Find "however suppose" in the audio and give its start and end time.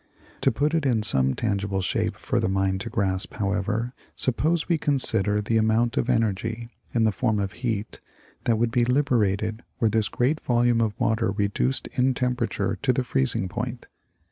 3.35-4.67